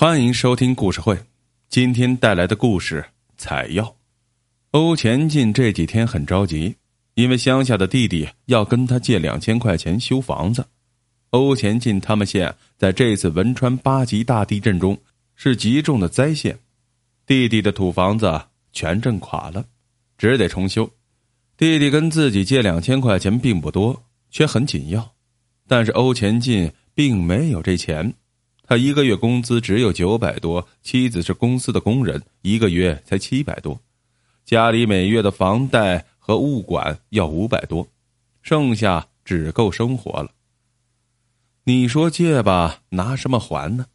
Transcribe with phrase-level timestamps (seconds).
[0.00, 1.18] 欢迎收听故事会，
[1.68, 3.04] 今天带来的故事
[3.36, 3.96] 采药。
[4.70, 6.72] 欧前进这几天很着急，
[7.14, 10.64] 因为乡下的弟弟要跟他借两千块钱修房子。
[11.30, 14.96] 欧前进他们县在这次汶川八级大地震中
[15.34, 16.56] 是极重的灾县，
[17.26, 18.40] 弟弟的土房子
[18.72, 19.64] 全震垮了，
[20.16, 20.88] 只得重修。
[21.56, 25.12] 弟弟跟自己借两千块钱并不多，却很紧要，
[25.66, 28.14] 但是欧前进并没有这钱。
[28.68, 33.80] 他一个月工资只有九百多，妻子是公司的工人，一个月才七百多，
[34.44, 37.88] 家里每月的房贷和物管要五百多，
[38.42, 40.30] 剩下只够生活了。
[41.64, 43.86] 你说借吧，拿什么还呢？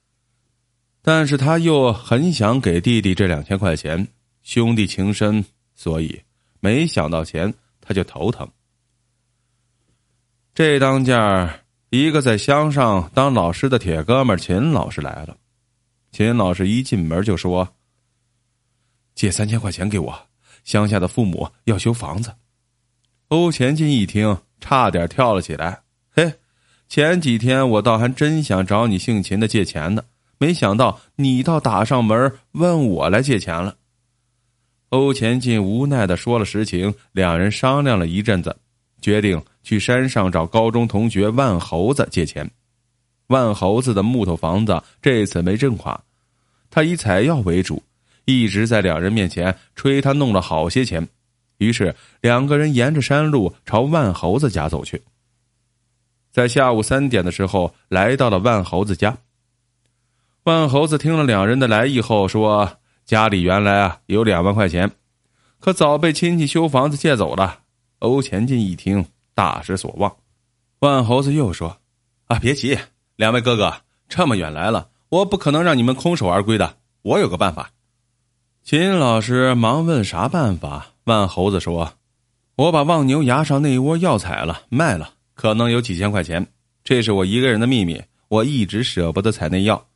[1.03, 4.08] 但是他又很想给弟弟这两千块钱，
[4.42, 5.45] 兄弟情深，
[5.76, 6.20] 所以
[6.59, 8.50] 没想到钱他就头疼。
[10.55, 11.59] 这当家。
[11.95, 15.38] 一个在乡上当老师的铁哥们秦老师来了，
[16.11, 17.69] 秦老师一进门就说
[19.13, 20.27] ：“借三千块钱给我，
[20.63, 22.33] 乡下的父母要修房子。”
[23.30, 25.83] 欧前进一听，差点跳了起来。
[26.09, 26.33] 嘿，
[26.89, 30.03] 前几天我倒还真想找你姓秦的借钱呢，
[30.39, 33.75] 没想到你倒打上门问我来借钱了。
[34.89, 38.57] 欧前进无奈的说了实情，两人商量了一阵子。
[39.00, 42.50] 决定去山上找高中同学万猴子借钱。
[43.28, 46.00] 万猴子的木头房子这次没震垮，
[46.69, 47.81] 他以采药为主，
[48.25, 51.08] 一直在两人面前吹他弄了好些钱。
[51.58, 55.02] 于是两个人沿着山路朝万猴子家走去。
[56.31, 59.17] 在下午三点的时候，来到了万猴子家。
[60.44, 64.91] 万猴子听了两人的来意后说：“家里原来啊有两万块钱，
[65.59, 67.59] 可早被亲戚修房子借走了。”
[68.00, 70.16] 欧前进一听，大失所望。
[70.80, 71.78] 万猴子又说
[72.28, 72.78] ：“啊，别急，
[73.16, 73.73] 两位哥哥，
[74.09, 76.78] 这么远来了，我不可能让你们空手而归的。
[77.02, 77.72] 我有个办法。”
[78.64, 81.94] 秦老师忙问：“啥办法？”万猴子说
[82.56, 86.47] ：“我把望牛崖上那一窝药采了，卖了，可能有几千块钱。
[86.84, 89.88] 这是我一个人的秘密，我一直舍不得采那药，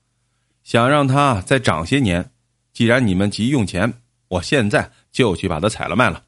[0.64, 2.32] 想让它再长些年。
[2.74, 6.24] 既然你们急用钱，我现在就去把它采了卖了。”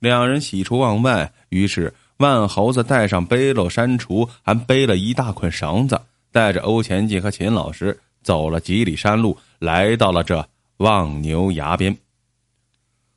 [0.00, 6.00] 两人喜出望外，于是万猴子带上背篓、山锄，还背了一大捆绳子，
[6.32, 10.48] 带着欧前进和秦老师走了几里山路，来到了这
[10.78, 11.96] 望牛崖边。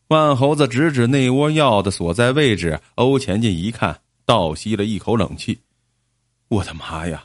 [0.09, 5.61] 万猴子指指那窝药的所在位置，欧前进一看，倒吸了一口冷气
[6.49, 7.23] ：“我的妈呀！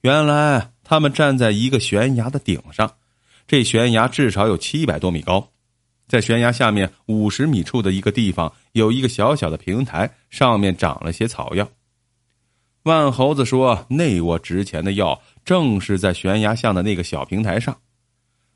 [0.00, 2.94] 原来他们站在一个悬崖的顶上，
[3.46, 5.50] 这悬崖至少有七百多米高。”
[6.08, 11.68] 在悬崖下面五十米处的一个地方，有一个小小的平台，上面长了些草药。
[12.84, 17.78] 万猴子说：“那窝值钱的药正是在悬崖下的那个小平台上。”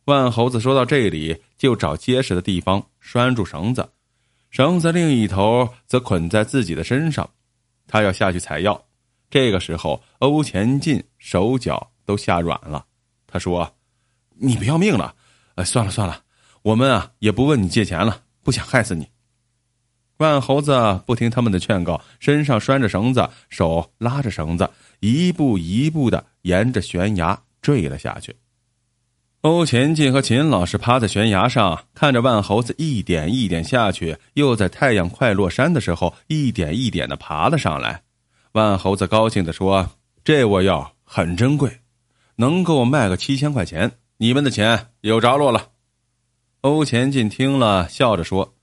[0.07, 3.87] 万猴子说到这里，就找结实的地方拴住绳子，
[4.51, 7.29] 绳子另一头则捆在自己的身上，
[7.87, 8.83] 他要下去采药。
[9.29, 12.87] 这个时候，欧前进手脚都吓软了。
[13.27, 13.71] 他说
[14.41, 15.15] ：“你不要命了？
[15.57, 16.23] 呃，算了算了。”
[16.63, 19.09] 我们啊，也不问你借钱了，不想害死你。
[20.19, 28.37] 万猴子不听他们的劝告，身上拴着绳子，手拉着绳子，一步一步的沿着悬崖坠了下去。
[29.41, 38.03] 欧前进和秦老师趴在悬崖上，看着万猴子一点一点下去，又在太阳快落山的时候一点一点的爬了上来。
[38.53, 39.91] 万猴子高兴的说
[40.23, 41.81] ：“这窝药很珍贵，
[42.37, 45.71] 能够卖个七千块钱，你们的钱有着落了。”
[46.63, 48.55] 欧前进听了，笑着说：“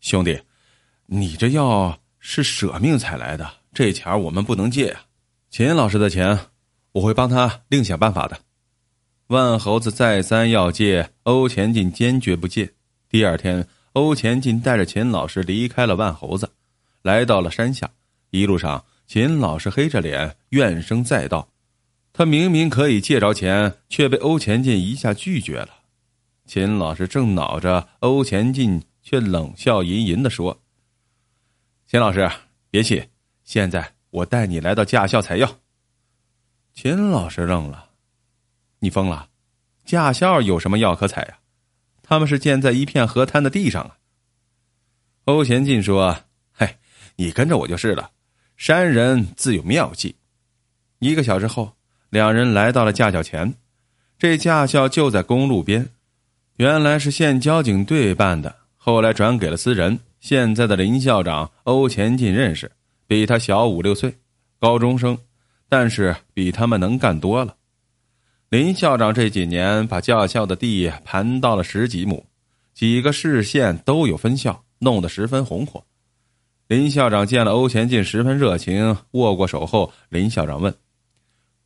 [0.00, 0.40] 兄弟，
[1.04, 5.02] 你这药是舍命采来的，这钱我们不能借呀。
[5.50, 6.38] 秦老师的钱，
[6.92, 8.38] 我会帮他另想办法的。”
[9.28, 12.72] 万猴子再三要借，欧前进坚决不借。
[13.10, 16.50] 第二天，欧前进带着秦老师离开了万猴子，
[17.02, 17.90] 来到了山下。
[18.30, 21.46] 一路上，秦老师黑着脸，怨声载道。
[22.14, 25.68] 他明明可以借着钱，却被欧前进一下拒绝了。
[26.46, 30.62] 秦老师正恼着，欧前进却冷笑吟吟的说
[31.88, 32.30] ：“秦老师，
[32.70, 33.02] 别气，
[33.44, 35.60] 现在我带你来到驾校采药。”
[36.74, 37.90] 秦老师愣了
[38.80, 39.30] ：“你疯了？
[39.86, 41.38] 驾校有什么药可采呀？
[42.02, 43.96] 他们是建在一片河滩的地上啊。”
[45.24, 46.78] 欧前进说：“嗨，
[47.16, 48.10] 你跟着我就是了。
[48.56, 50.16] 山人自有妙计。”
[51.00, 51.74] 一个小时后，
[52.10, 53.54] 两人来到了驾校前，
[54.18, 55.93] 这驾校就在公路边。
[56.56, 59.98] 原来是县交警队办的，后来转给了私人。
[60.20, 62.70] 现在的林校长欧前进认识，
[63.06, 64.14] 比他小五六岁，
[64.60, 65.18] 高中生，
[65.68, 67.56] 但是比他们能干多了。
[68.48, 72.24] 林校长这几年把驾校的地盘到了十几亩，
[72.72, 75.84] 几个市县都有分校，弄得十分红火。
[76.68, 80.72] 林校长见了欧前进，十分热情，握过手后，林校长问：“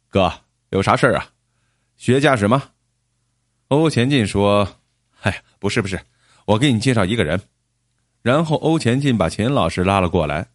[0.08, 0.32] 哥，
[0.70, 1.28] 有啥事儿啊？
[1.96, 2.70] 学驾驶吗？”
[3.68, 4.66] 欧前进说
[5.28, 6.00] ：“哎，不是不是，
[6.46, 7.40] 我给你介绍一个人。”
[8.22, 10.48] 然后欧前进把秦老师拉了过来，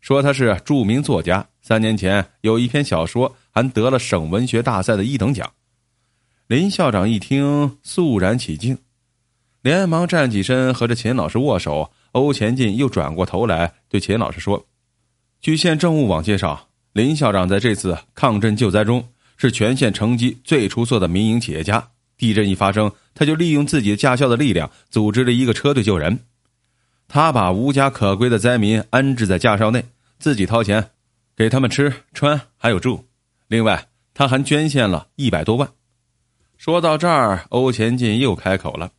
[0.00, 5.50] 说他是著名作家，三年前有一篇小说还得了省文学大赛的一等奖。
[6.48, 8.78] 林校长一听，肃然起敬，
[9.62, 11.92] 连忙站起身和这秦老师握手。
[12.12, 14.66] 欧前进又转过头来对秦老师说
[15.40, 19.06] ：“据县政务网介绍，林校长在这次抗震救灾中
[19.36, 21.90] 是全县成绩最出色的民营企业家。
[22.18, 26.18] 地震一发生，他就利用自己驾校的力量，组织了一个车队救人。
[27.06, 29.82] 他把无家可归的灾民安置在驾校内，
[30.18, 30.90] 自己掏钱
[31.34, 33.08] 给他们吃穿还有住。
[33.46, 35.66] 另外，他还捐献了一百多万。”
[36.58, 38.90] 说到这儿，欧前进又开口了：“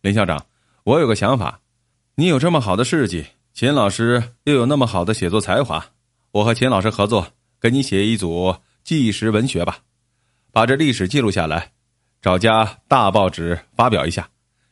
[0.00, 0.46] 林校长，
[0.82, 1.60] 我有个想法，
[2.14, 5.84] 你有这么好的事迹，秦老师又有那么好的写作才华，
[6.32, 7.28] 我和秦老师合作，
[7.60, 9.80] 给你写一组纪实文学吧，
[10.50, 11.70] 把这历史记录下来，
[12.22, 14.28] 找家大报纸发表一下，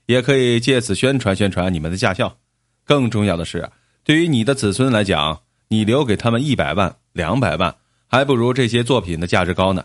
[0.06, 2.36] 也可以借此宣传宣传你们的驾校。
[2.84, 3.70] 更重要的是，
[4.02, 7.74] 对于你的子孙来讲，你留给他们一百万、两百万，
[8.06, 9.84] 还不如这些作品的价值高呢。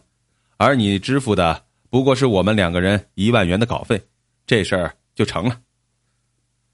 [0.58, 4.00] 而你支付的。”不过是我们两个人一万元的稿费，
[4.46, 5.60] 这事儿就成了。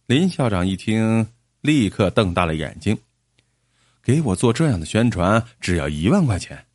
[0.08, 1.26] 林校长一听，
[1.62, 2.98] 立刻瞪大了眼睛，
[4.04, 6.66] 给我做这样的宣传，只要一万块钱。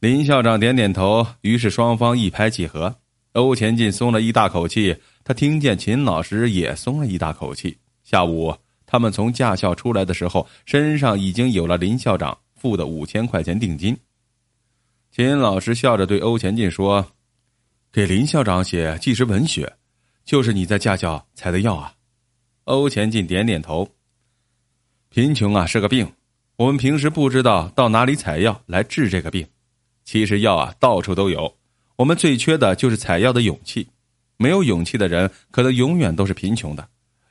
[0.00, 2.96] 林校长点点头，于是双方一拍即合。
[3.32, 7.76] 欧前进松了一大口气，他听见秦老师也松了一大口气。
[8.04, 13.96] 下午，他们从驾校出来的时候，身上已经有了林校长付的五千块钱定金。
[15.10, 17.06] 秦老师笑着对欧前进说。
[17.94, 19.70] 给林校长写纪实文学，
[20.24, 21.92] 就是你在驾校采的药啊？
[22.64, 23.86] 欧前进点点头。
[25.10, 26.10] 贫穷啊是个病，
[26.56, 29.46] 我们平时不知道到哪里采药来治这个病。
[30.04, 31.54] 其实药啊到处都有，
[31.96, 33.88] 我们最缺的就是采药的勇气。
[34.38, 36.82] 没有勇气的人，可能永远都是贫穷的；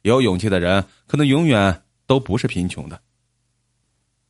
[0.04, 3.02] 有勇气的人，可能永远都不是贫穷的。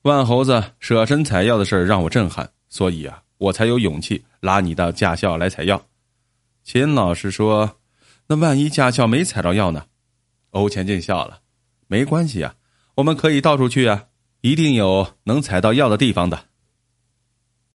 [0.01, 5.79] 万猴子舍身采药的事让我震撼，所以啊，我才有勇气拉你到驾校来采药。
[6.63, 7.77] 秦老师说
[8.25, 9.85] ：“那万一驾校没采着药呢？”
[10.51, 11.41] 欧前进笑了
[11.85, 12.55] ：“没关系啊，
[12.95, 14.05] 我们可以到处去啊，
[14.41, 16.45] 一定有能采到药的地方的。”